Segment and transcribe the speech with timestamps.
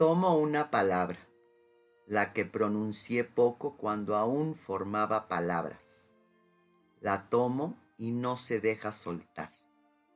[0.00, 1.18] Tomo una palabra,
[2.06, 6.14] la que pronuncié poco cuando aún formaba palabras.
[7.02, 9.50] La tomo y no se deja soltar.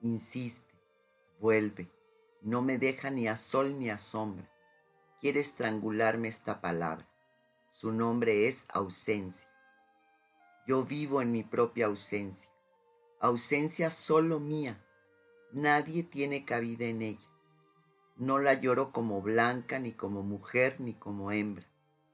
[0.01, 0.75] Insiste,
[1.39, 1.91] vuelve,
[2.41, 4.51] no me deja ni a sol ni a sombra.
[5.21, 7.07] Quiere estrangularme esta palabra.
[7.69, 9.51] Su nombre es ausencia.
[10.67, 12.51] Yo vivo en mi propia ausencia,
[13.21, 14.83] ausencia solo mía.
[15.53, 17.34] Nadie tiene cabida en ella.
[18.17, 21.67] No la lloro como blanca, ni como mujer, ni como hembra.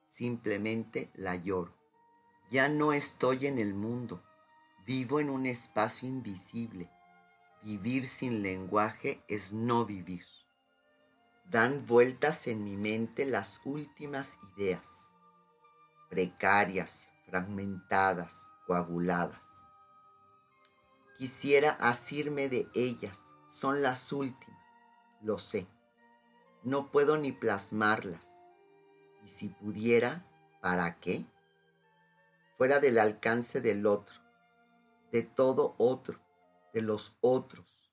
[0.07, 1.75] Simplemente la lloro.
[2.51, 4.23] Ya no estoy en el mundo.
[4.87, 6.89] Vivo en un espacio invisible.
[7.63, 10.25] Vivir sin lenguaje es no vivir.
[11.51, 15.11] Dan vueltas en mi mente las últimas ideas,
[16.09, 19.67] precarias, fragmentadas, coaguladas.
[21.19, 24.61] Quisiera asirme de ellas, son las últimas,
[25.23, 25.67] lo sé.
[26.63, 28.43] No puedo ni plasmarlas.
[29.25, 30.27] Y si pudiera,
[30.61, 31.25] ¿para qué?
[32.57, 34.17] Fuera del alcance del otro,
[35.13, 36.21] de todo otro,
[36.75, 37.91] de los otros.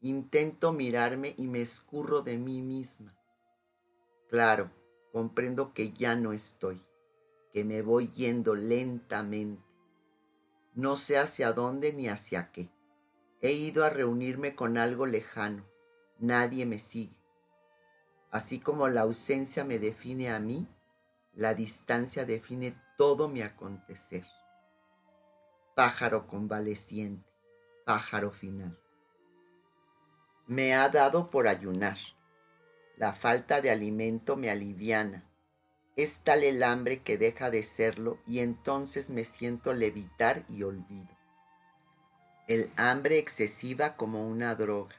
[0.00, 3.16] Intento mirarme y me escurro de mí misma.
[4.28, 4.70] Claro,
[5.12, 6.82] comprendo que ya no estoy
[7.52, 9.62] que me voy yendo lentamente.
[10.74, 12.70] No sé hacia dónde ni hacia qué.
[13.42, 15.66] He ido a reunirme con algo lejano.
[16.18, 17.16] Nadie me sigue.
[18.32, 20.66] Así como la ausencia me define a mí,
[21.34, 24.26] la distancia define todo mi acontecer.
[25.76, 27.30] Pájaro convaleciente,
[27.84, 28.78] pájaro final.
[30.46, 31.98] Me ha dado por ayunar.
[32.96, 35.24] La falta de alimento me aliviana
[35.96, 41.10] es tal el hambre que deja de serlo y entonces me siento levitar y olvido.
[42.48, 44.96] El hambre excesiva como una droga.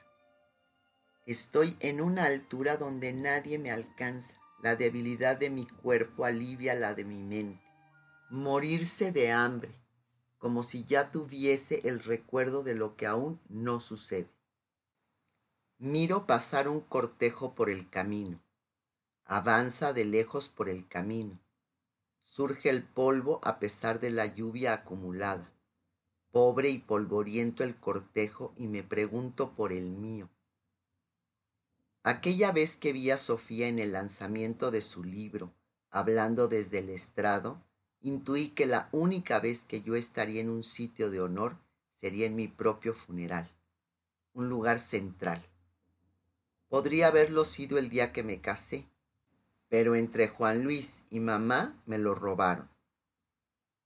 [1.26, 4.38] Estoy en una altura donde nadie me alcanza.
[4.62, 7.64] La debilidad de mi cuerpo alivia la de mi mente.
[8.30, 9.72] Morirse de hambre,
[10.38, 14.30] como si ya tuviese el recuerdo de lo que aún no sucede.
[15.78, 18.44] Miro pasar un cortejo por el camino
[19.26, 21.40] Avanza de lejos por el camino.
[22.24, 25.50] Surge el polvo a pesar de la lluvia acumulada.
[26.32, 30.30] Pobre y polvoriento el cortejo y me pregunto por el mío.
[32.06, 35.54] Aquella vez que vi a Sofía en el lanzamiento de su libro,
[35.90, 37.64] hablando desde el estrado,
[38.02, 41.58] intuí que la única vez que yo estaría en un sitio de honor
[41.94, 43.50] sería en mi propio funeral,
[44.34, 45.48] un lugar central.
[46.68, 48.86] Podría haberlo sido el día que me casé,
[49.70, 52.70] pero entre Juan Luis y mamá me lo robaron.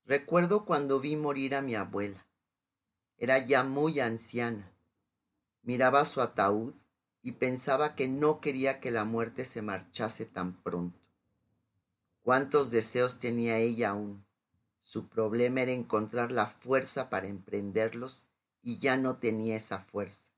[0.06, 2.26] Recuerdo cuando vi morir a mi abuela.
[3.20, 4.72] Era ya muy anciana.
[5.62, 6.74] Miraba su ataúd
[7.28, 10.98] y pensaba que no quería que la muerte se marchase tan pronto.
[12.22, 14.26] Cuántos deseos tenía ella aún.
[14.82, 18.28] Su problema era encontrar la fuerza para emprenderlos
[18.64, 20.32] y ya no tenía esa fuerza.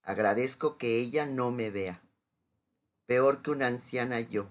[0.00, 2.02] Agradezco que ella no me vea
[3.04, 4.48] peor que una anciana yo.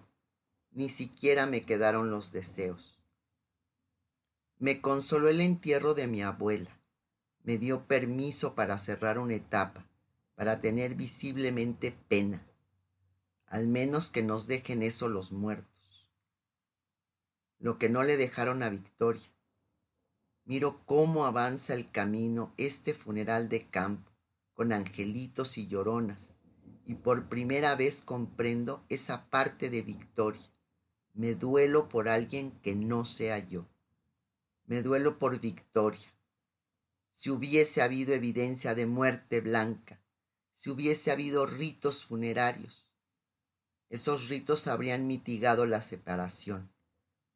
[0.69, 2.99] Ni siquiera me quedaron los deseos.
[4.59, 6.79] Me consoló el entierro de mi abuela.
[7.41, 9.88] Me dio permiso para cerrar una etapa,
[10.39, 12.47] para tener visiblemente pena.
[13.45, 16.07] Al menos que nos dejen eso los muertos.
[17.57, 19.29] Lo que no le dejaron a Victoria.
[20.45, 24.13] Miro cómo avanza el camino este funeral de campo,
[24.53, 26.38] con angelitos y lloronas,
[26.85, 30.53] y por primera vez comprendo esa parte de Victoria.
[31.16, 33.67] Me duelo por alguien que no sea yo.
[34.67, 36.13] Me duelo por Victoria.
[37.11, 39.98] Si hubiese habido evidencia de muerte blanca,
[40.59, 42.85] si hubiese habido ritos funerarios,
[43.89, 46.69] esos ritos habrían mitigado la separación.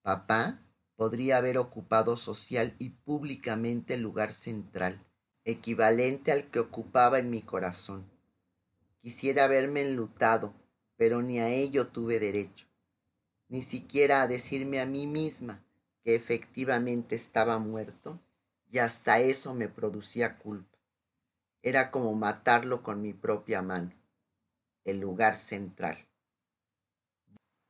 [0.01, 0.59] Papá
[0.97, 5.01] podría haber ocupado social y públicamente el lugar central,
[5.45, 8.11] equivalente al que ocupaba en mi corazón.
[8.99, 10.53] Quisiera verme enlutado,
[10.97, 12.67] pero ni a ello tuve derecho,
[13.47, 15.63] ni siquiera a decirme a mí misma
[16.03, 18.19] que efectivamente estaba muerto,
[18.69, 20.72] y hasta eso me producía culpa.
[21.63, 23.91] Era como matarlo con mi propia mano,
[24.83, 25.97] el lugar central.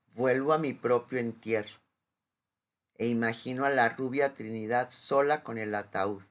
[0.07, 1.80] Vuelvo a mi propio entierro
[2.95, 6.24] e imagino a la rubia Trinidad sola con el ataúd,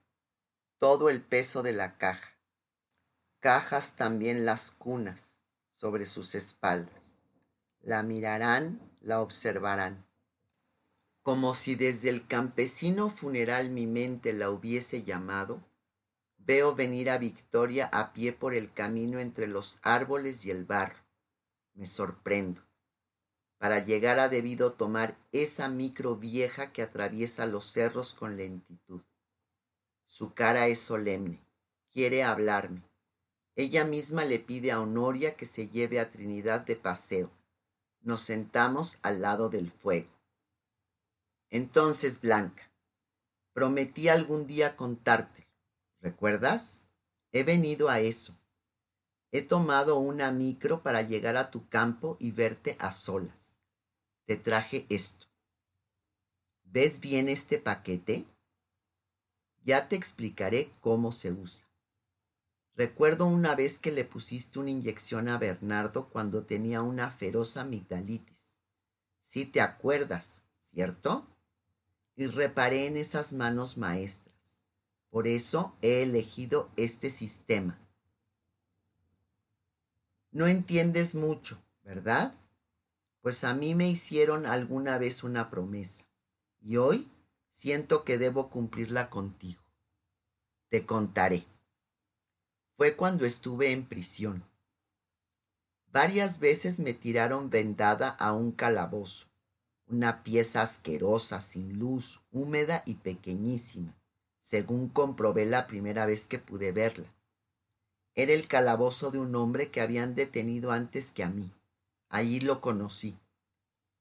[0.79, 2.33] todo el peso de la caja
[3.43, 5.41] cajas también las cunas
[5.73, 7.17] sobre sus espaldas.
[7.81, 10.07] La mirarán, la observarán.
[11.25, 15.61] Como si desde el campesino funeral mi mente la hubiese llamado,
[16.47, 21.03] veo venir a Victoria a pie por el camino entre los árboles y el barro.
[21.75, 22.63] Me sorprendo.
[23.59, 29.03] para llegar a debido tomar esa micro vieja que atraviesa los cerros con lentitud.
[30.05, 31.39] Su cara es solemne,
[31.93, 32.83] quiere hablarme.
[33.55, 37.31] Ella misma le pide a Honoria que se lleve a Trinidad de paseo.
[38.01, 40.11] Nos sentamos al lado del fuego.
[41.51, 42.73] Entonces, Blanca,
[43.53, 45.42] prometí algún día contártelo.
[46.03, 46.83] ¿Recuerdas?
[47.33, 48.37] He venido a eso.
[49.31, 53.53] He tomado una micro para llegar a tu campo y verte a solas
[54.33, 55.27] te traje esto.
[56.65, 58.25] ¿Ves bien este paquete?
[59.65, 61.69] Ya te explicaré cómo se usa.
[62.75, 68.57] Recuerdo una vez que le pusiste una inyección a Bernardo cuando tenía una feroz amigdalitis.
[69.21, 71.27] Sí te acuerdas, ¿cierto?
[72.17, 74.32] Y reparé en esas manos maestras.
[75.13, 77.79] Por eso he elegido este sistema.
[80.33, 82.35] No entiendes mucho, ¿verdad?
[83.23, 86.05] pues a mí me hicieron alguna vez una promesa
[86.61, 87.09] y hoy
[87.51, 89.63] siento que debo cumplirla contigo.
[90.69, 91.47] Te contaré.
[92.77, 94.45] Fue cuando estuve en prisión.
[95.93, 99.29] Varias veces me tiraron vendada a un calabozo,
[99.87, 103.95] una pieza asquerosa, sin luz, húmeda y pequeñísima,
[104.43, 107.09] según comprobé la primera vez que pude verla.
[108.15, 111.51] Era el calabozo de un hombre que habían detenido antes que a mí
[112.13, 113.17] Allí lo conocí.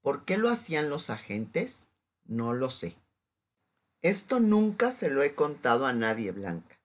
[0.01, 1.88] ¿Por qué lo hacían los agentes?
[2.25, 2.97] No lo sé.
[4.01, 6.77] Esto nunca se lo he contado a nadie, Blanca.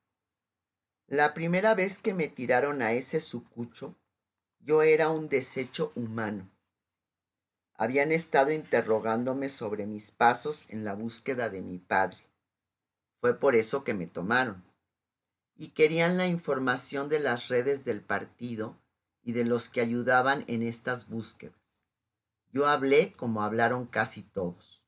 [1.08, 3.96] La primera vez que me tiraron a ese sucucho,
[4.60, 6.48] yo era un desecho humano.
[7.74, 12.18] Habían estado interrogándome sobre mis pasos en la búsqueda de mi padre.
[13.26, 14.62] Fue por eso que me tomaron.
[15.56, 18.76] Y querían la información de las redes del partido
[19.24, 21.82] y de los que ayudaban en estas búsquedas.
[22.52, 24.80] Yo hablé como hablaron casi todos.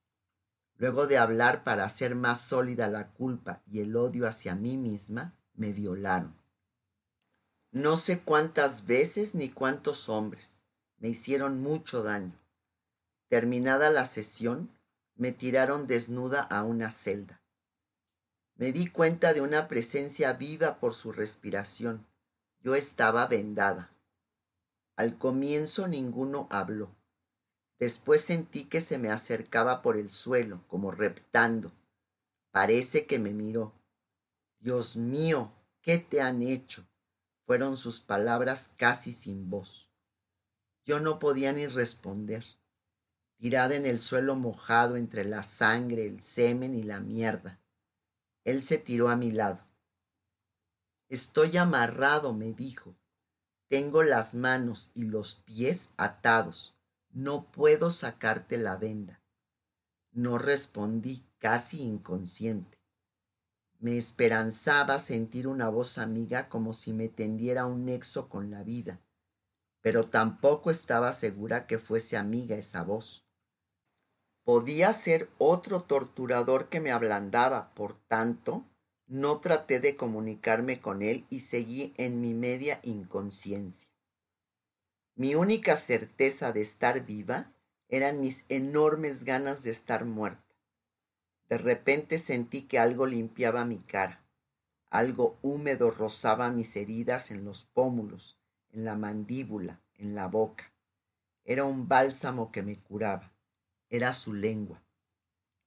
[0.76, 5.34] Luego de hablar para hacer más sólida la culpa y el odio hacia mí misma,
[5.54, 6.36] me violaron.
[7.72, 10.62] No sé cuántas veces ni cuántos hombres
[10.98, 12.38] me hicieron mucho daño.
[13.26, 14.70] Terminada la sesión,
[15.16, 17.40] me tiraron desnuda a una celda.
[18.58, 22.04] Me di cuenta de una presencia viva por su respiración.
[22.60, 23.92] Yo estaba vendada.
[24.96, 26.90] Al comienzo ninguno habló.
[27.78, 31.70] Después sentí que se me acercaba por el suelo, como reptando.
[32.50, 33.72] Parece que me miró.
[34.58, 36.84] Dios mío, ¿qué te han hecho?
[37.46, 39.88] Fueron sus palabras casi sin voz.
[40.84, 42.44] Yo no podía ni responder.
[43.36, 47.60] Tirada en el suelo mojado entre la sangre, el semen y la mierda.
[48.44, 49.66] Él se tiró a mi lado.
[51.08, 52.94] Estoy amarrado, me dijo.
[53.68, 56.74] Tengo las manos y los pies atados.
[57.10, 59.22] No puedo sacarte la venda.
[60.12, 62.78] No respondí, casi inconsciente.
[63.78, 69.00] Me esperanzaba sentir una voz amiga como si me tendiera un nexo con la vida,
[69.80, 73.27] pero tampoco estaba segura que fuese amiga esa voz.
[74.48, 78.64] Podía ser otro torturador que me ablandaba, por tanto,
[79.06, 83.90] no traté de comunicarme con él y seguí en mi media inconsciencia.
[85.16, 87.52] Mi única certeza de estar viva
[87.90, 90.56] eran mis enormes ganas de estar muerta.
[91.50, 94.24] De repente sentí que algo limpiaba mi cara.
[94.88, 98.38] Algo húmedo rozaba mis heridas en los pómulos,
[98.70, 100.72] en la mandíbula, en la boca.
[101.44, 103.30] Era un bálsamo que me curaba.
[103.88, 104.82] Era su lengua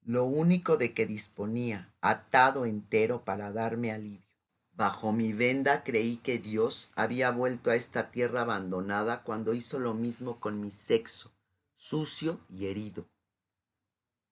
[0.03, 4.25] lo único de que disponía, atado entero para darme alivio.
[4.73, 9.93] Bajo mi venda creí que Dios había vuelto a esta tierra abandonada cuando hizo lo
[9.93, 11.31] mismo con mi sexo,
[11.75, 13.05] sucio y herido.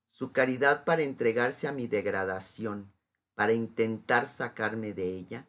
[0.10, 2.92] Su caridad para entregarse a mi degradación,
[3.36, 5.48] para intentar sacarme de ella,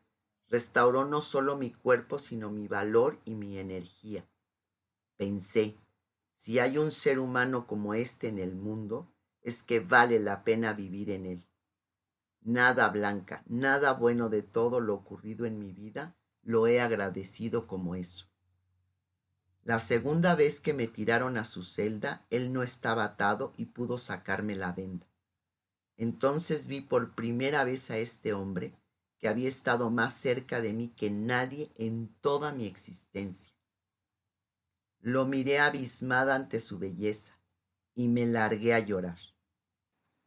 [0.49, 4.29] restauró no solo mi cuerpo, sino mi valor y mi energía.
[5.17, 5.77] Pensé,
[6.41, 10.73] si hay un ser humano como este en el mundo, es que vale la pena
[10.73, 11.47] vivir en él.
[12.41, 17.95] Nada blanca, nada bueno de todo lo ocurrido en mi vida lo he agradecido como
[17.95, 18.25] eso.
[19.65, 23.99] La segunda vez que me tiraron a su celda, él no estaba atado y pudo
[23.99, 25.07] sacarme la venda.
[25.99, 28.73] Entonces vi por primera vez a este hombre
[29.19, 33.60] que había estado más cerca de mí que nadie en toda mi existencia.
[35.01, 37.39] Lo miré abismada ante su belleza
[37.95, 39.19] y me largué a llorar.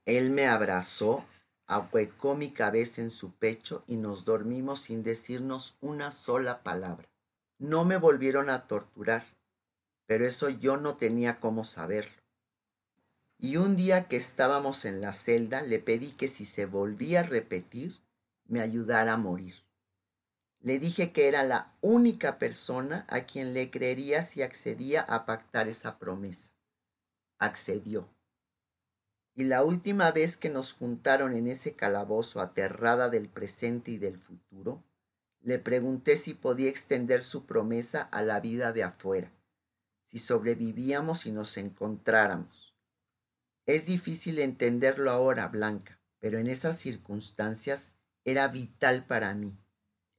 [0.05, 1.25] Él me abrazó,
[1.67, 7.07] ahuecó mi cabeza en su pecho y nos dormimos sin decirnos una sola palabra.
[7.59, 9.25] No me volvieron a torturar.
[10.05, 12.21] pero eso yo no tenía cómo saberlo.
[13.37, 17.23] Y un día que estábamos en la celda, le pedí que si se volvía a
[17.23, 17.95] repetir,
[18.45, 19.62] me ayudara a morir.
[20.63, 25.67] Le dije que era la única persona a quien le creería si accedía a pactar
[25.67, 26.53] esa promesa.
[27.37, 28.07] Accedió.
[29.35, 34.17] Y la última vez que nos juntaron en ese calabozo aterrada del presente y del
[34.17, 34.81] futuro,
[35.41, 39.33] le pregunté si podía extender su promesa a la vida de afuera,
[40.05, 42.73] si sobrevivíamos y nos encontráramos.
[43.65, 47.91] Es difícil entenderlo ahora, Blanca, pero en esas circunstancias
[48.23, 49.57] era vital para mí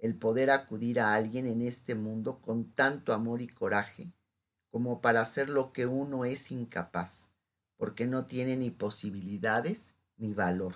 [0.05, 4.13] el poder acudir a alguien en este mundo con tanto amor y coraje
[4.71, 7.31] como para hacer lo que uno es incapaz,
[7.79, 10.75] porque no tiene ni posibilidades ni valor.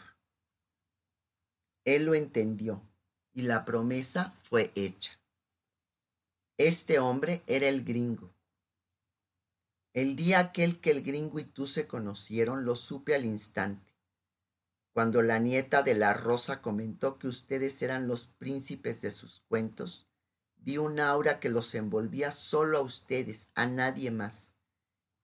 [1.85, 2.81] Él lo entendió
[3.35, 5.21] y la promesa fue hecha.
[6.57, 8.33] Este hombre era el gringo.
[9.93, 13.88] El día aquel que el gringo y tú se conocieron, lo supe al instante
[14.99, 20.09] cuando la nieta de la Rosa comentó que ustedes eran los príncipes de sus cuentos,
[20.57, 24.57] vi un aura que los envolvía solo a ustedes, a nadie más,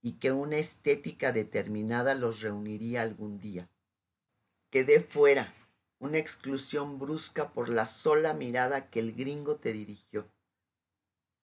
[0.01, 3.69] y que una estética determinada los reuniría algún día.
[4.71, 5.53] Quedé fuera,
[5.99, 10.31] una exclusión brusca por la sola mirada que el gringo te dirigió.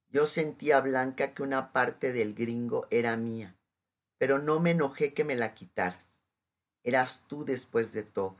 [0.07, 3.57] Yo sentía, Blanca, que una parte del gringo era mía,
[4.17, 6.20] pero no me enojé que me la quitaras.
[6.83, 8.38] Eras tú después de todo.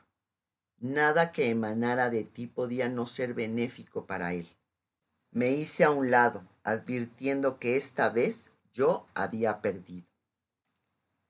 [0.78, 4.48] Nada que emanara de ti podía no ser benéfico para él.
[5.30, 10.08] Me hice a un lado, advirtiendo que esta vez yo había perdido.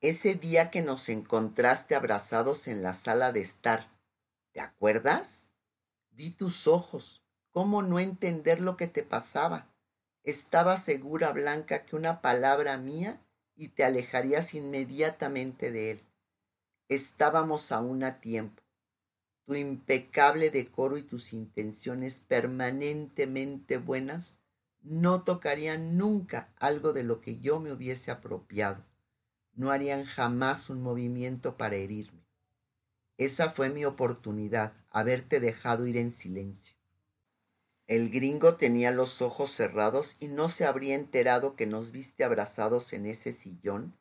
[0.00, 3.88] Ese día que nos encontraste abrazados en la sala de estar,
[4.52, 5.48] ¿te acuerdas?
[6.10, 7.22] Vi tus ojos.
[7.50, 9.70] ¿Cómo no entender lo que te pasaba?
[10.24, 13.20] Estaba segura, Blanca, que una palabra mía
[13.54, 16.11] y te alejarías inmediatamente de él.
[16.92, 18.62] Estábamos aún a tiempo.
[19.46, 24.36] Tu impecable decoro y tus intenciones permanentemente buenas
[24.82, 28.84] no tocarían nunca algo de lo que yo me hubiese apropiado.
[29.54, 32.26] No harían jamás un movimiento para herirme.
[33.16, 36.76] Esa fue mi oportunidad, haberte dejado ir en silencio.
[37.86, 42.92] El gringo tenía los ojos cerrados y no se habría enterado que nos viste abrazados
[42.92, 43.96] en ese sillón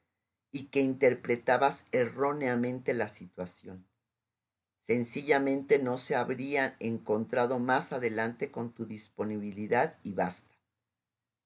[0.52, 3.88] y que interpretabas erróneamente la situación.
[4.80, 10.56] Sencillamente no se habrían encontrado más adelante con tu disponibilidad y basta.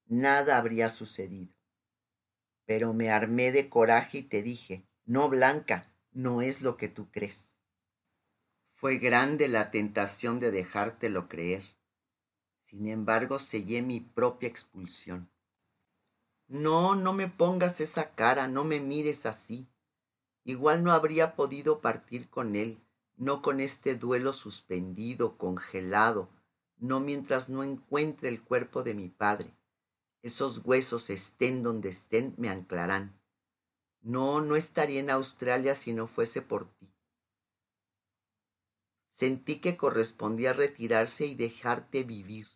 [0.07, 1.53] Nada habría sucedido.
[2.65, 7.12] Pero me armé de coraje y te dije, no, Blanca, no es lo que tú
[7.12, 7.59] crees.
[8.74, 11.63] Fue grande la tentación de dejártelo creer.
[12.62, 15.29] Sin embargo, sellé mi propia expulsión.
[16.48, 19.68] No, no me pongas esa cara, no me mires así.
[20.44, 22.80] Igual no habría podido partir con él,
[23.18, 26.30] no con este duelo suspendido, congelado,
[26.78, 29.56] no mientras no encuentre el cuerpo de mi padre.
[30.22, 33.20] Esos huesos estén donde estén, me anclarán.
[34.02, 36.88] No, no estaría en Australia si no fuese por ti.
[39.08, 42.48] Sentí que correspondía retirarse y dejarte vivir.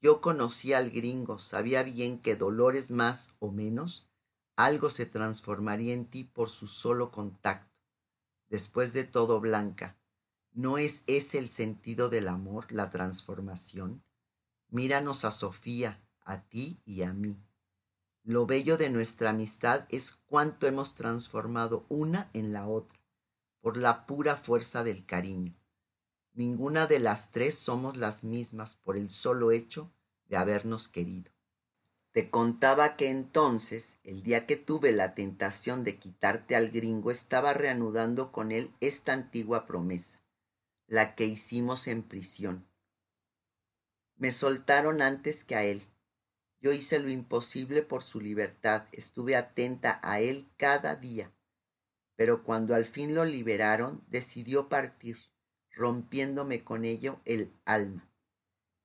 [0.00, 4.10] Yo conocía al gringo, sabía bien que dolores más o menos,
[4.56, 7.70] algo se transformaría en ti por su solo contacto.
[8.48, 9.98] Después de todo, Blanca,
[10.52, 14.02] ¿no es ese el sentido del amor, la transformación?
[14.68, 17.36] Míranos a Sofía, a ti y a mí.
[18.22, 23.00] Lo bello de nuestra amistad es cuánto hemos transformado una en la otra,
[23.60, 25.59] por la pura fuerza del cariño.
[26.40, 29.92] Ninguna de las tres somos las mismas por el solo hecho
[30.24, 31.30] de habernos querido.
[32.12, 37.52] Te contaba que entonces, el día que tuve la tentación de quitarte al gringo, estaba
[37.52, 40.22] reanudando con él esta antigua promesa,
[40.86, 42.66] la que hicimos en prisión.
[44.16, 45.82] Me soltaron antes que a él.
[46.62, 51.34] Yo hice lo imposible por su libertad, estuve atenta a él cada día.
[52.16, 55.18] Pero cuando al fin lo liberaron, decidió partir
[55.80, 58.06] rompiéndome con ello el alma.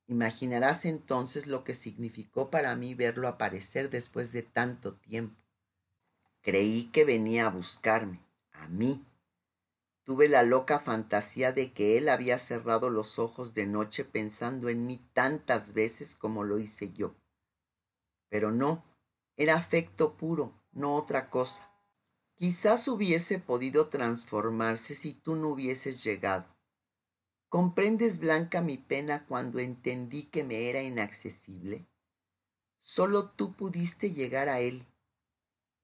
[0.07, 5.35] Imaginarás entonces lo que significó para mí verlo aparecer después de tanto tiempo.
[6.41, 8.21] Creí que venía a buscarme,
[8.53, 9.05] a mí.
[10.05, 14.85] Tuve la loca fantasía de que él había cerrado los ojos de noche pensando en
[14.85, 17.13] mí tantas veces como lo hice yo.
[18.29, 18.85] Pero no,
[19.35, 21.69] era afecto puro, no otra cosa.
[22.35, 26.54] Quizás hubiese podido transformarse si tú no hubieses llegado.
[27.55, 31.85] ¿Comprendes, Blanca, mi pena cuando entendí que me era inaccesible?
[32.81, 34.85] Solo tú pudiste llegar a él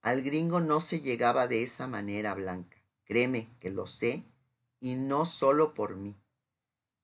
[0.01, 2.75] Al gringo no se llegaba de esa manera, Blanca.
[3.05, 4.25] Créeme que lo sé,
[4.81, 6.17] y no solo por mí.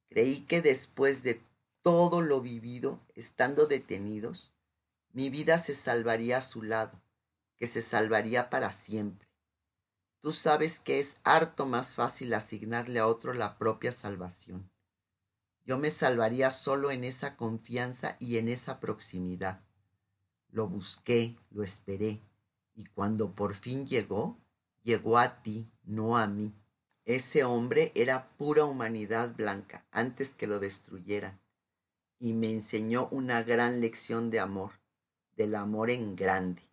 [0.10, 1.42] Creí que después de
[1.82, 4.52] todo lo vivido, estando detenidos,
[5.14, 7.02] mi vida se salvaría a su lado,
[7.56, 9.27] que se salvaría para siempre.
[10.28, 14.70] Tú sabes que es harto más fácil asignarle a otro la propia salvación.
[15.64, 19.62] Yo me salvaría solo en esa confianza y en esa proximidad.
[20.50, 22.20] Lo busqué, lo esperé,
[22.76, 24.38] y cuando por fin llegó,
[24.84, 26.54] llegó a ti, no a mí.
[27.06, 31.40] Ese hombre era pura humanidad blanca antes que lo destruyeran,
[32.20, 34.72] y me enseñó una gran lección de amor,
[35.38, 36.67] del amor en grande.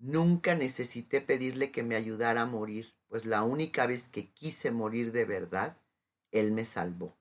[0.00, 5.12] Nunca necesité pedirle que me ayudara a morir, pues la única vez que quise morir
[5.12, 5.76] de verdad,
[6.30, 7.18] él me salvó.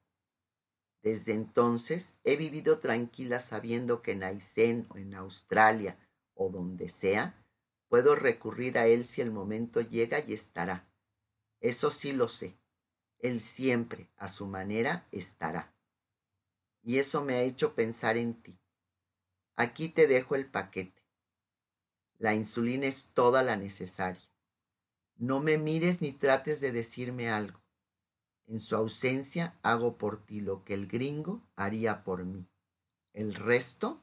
[1.01, 5.99] Desde entonces he vivido tranquila sabiendo que en Aysén o en Australia
[6.35, 7.45] o donde sea,
[7.89, 10.89] puedo recurrir a Él si el momento llega y estará.
[11.59, 12.57] Eso sí lo sé.
[13.17, 15.73] Él siempre, a su manera, estará.
[16.81, 18.57] Y eso me ha hecho pensar en ti.
[19.57, 20.98] Aquí te dejo el paquete.
[22.19, 24.21] La insulina es toda la necesaria.
[25.15, 27.61] No me mires ni trates de decirme algo.
[28.45, 32.45] En su ausencia hago por ti lo que el gringo haría por mí.
[33.13, 34.01] El resto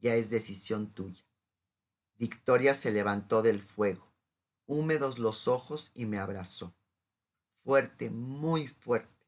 [0.00, 1.24] ya es decisión tuya.
[2.18, 4.12] Victoria se levantó del fuego,
[4.66, 6.74] húmedos los ojos y me abrazó.
[7.64, 9.26] Fuerte, muy fuerte.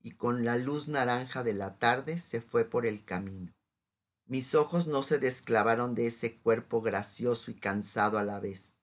[0.00, 3.52] Y con la luz naranja de la tarde se fue por el camino.
[4.26, 8.76] Mis ojos no se desclavaron de ese cuerpo gracioso y cansado a la vez,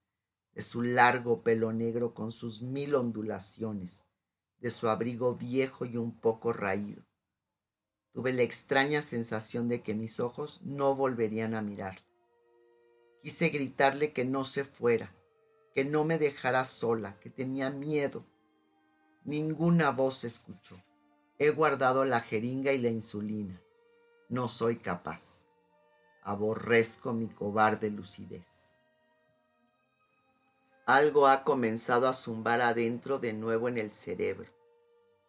[0.53, 4.05] de su largo pelo negro con sus mil ondulaciones,
[4.60, 7.03] de su abrigo viejo y un poco raído.
[8.13, 12.03] Tuve la extraña sensación de que mis ojos no volverían a mirar.
[13.24, 15.15] Quise gritarle que no se fuera,
[15.73, 18.25] que no me dejara sola, que tenía miedo.
[19.23, 20.75] Ninguna voz escuchó.
[21.39, 23.60] He guardado la jeringa y la insulina.
[24.32, 25.46] No soy capaz.
[26.24, 28.78] Aborrezco mi cobarde lucidez.
[30.86, 34.50] Algo ha comenzado a zumbar adentro de nuevo en el cerebro.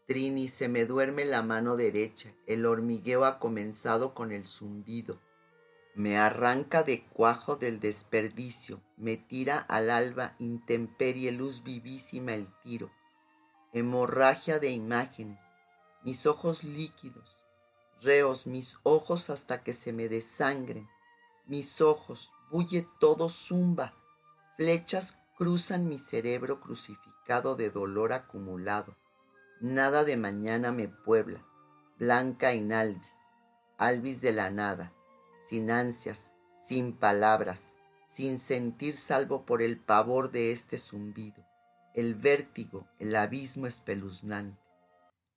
[0.07, 2.33] Trini, se me duerme la mano derecha.
[2.47, 5.19] El hormigueo ha comenzado con el zumbido.
[5.97, 8.85] Me arranca de cuajo del desperdicio.
[8.97, 12.93] Me tira al alba intemperie luz vivísima el tiro.
[13.73, 15.43] Hemorragia de imágenes.
[16.05, 17.42] Mis ojos líquidos.
[18.03, 20.89] Reos mis ojos hasta que se me desangren.
[21.47, 22.33] Mis ojos.
[22.51, 23.95] Bulle todo zumba.
[24.57, 28.97] Flechas cruzan mi cerebro crucificado de dolor acumulado.
[29.61, 31.47] Nada de mañana me puebla,
[31.99, 33.13] blanca en albis,
[33.79, 34.93] albis de la nada,
[35.45, 37.75] sin ansias, sin palabras,
[38.09, 41.47] sin sentir salvo por el pavor de este zumbido,
[41.95, 44.61] el vértigo, el abismo espeluznante,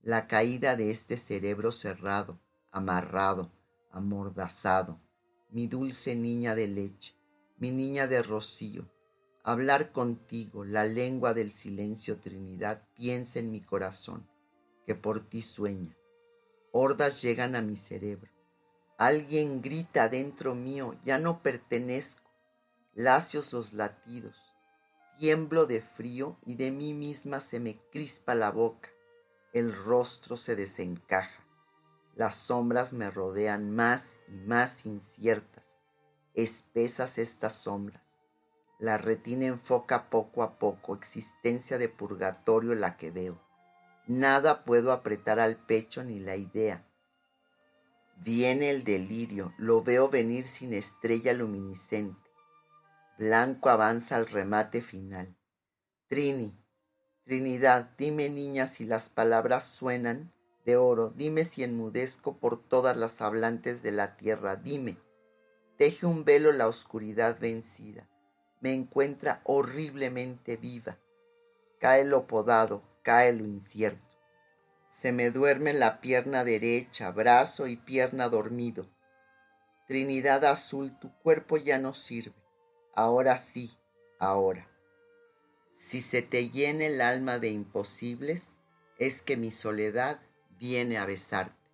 [0.02, 2.40] la caída de este cerebro cerrado,
[2.76, 3.54] amarrado,
[3.90, 5.00] amordazado,
[5.50, 7.16] mi dulce niña de leche,
[7.58, 8.92] mi niña de rocío,
[9.46, 14.30] hablar contigo, la lengua del silencio, Trinidad, piensa en mi corazón,
[14.86, 15.96] que por ti sueña.
[16.74, 18.30] Hordas llegan a mi cerebro.
[18.98, 22.30] Alguien grita dentro mío, ya no pertenezco.
[22.94, 24.38] Lacios los latidos.
[25.18, 28.90] Tiemblo de frío y de mí misma se me crispa la boca.
[29.54, 31.45] El rostro se desencaja.
[32.16, 35.80] Las sombras me rodean más y más inciertas.
[36.34, 38.06] Espesas estas sombras
[38.80, 43.42] la retina enfoca poco a poco, existencia de purgatorio la que veo.
[44.06, 46.86] Nada puedo apretar al pecho ni la idea.
[48.18, 52.30] Viene el delirio, lo veo venir sin estrella luminiscente.
[53.18, 55.36] Blanco avanza al remate final.
[56.08, 56.54] Trini,
[57.24, 60.32] Trinidad, dime niña si las palabras suenan
[60.66, 64.98] de oro, dime si enmudezco por todas las hablantes de la tierra, dime.
[65.78, 68.08] Teje un velo la oscuridad vencida
[68.66, 70.98] me encuentra horriblemente viva.
[71.80, 74.02] Cae lo podado, cae lo incierto.
[74.88, 78.88] Se me duerme la pierna derecha, brazo y pierna dormido.
[79.88, 82.34] Trinidad azul, tu cuerpo ya no sirve.
[82.96, 83.78] Ahora sí,
[84.18, 84.68] ahora.
[85.72, 88.54] Si se te llena el alma de imposibles,
[88.98, 90.20] es que mi soledad
[90.58, 91.65] viene a besarte.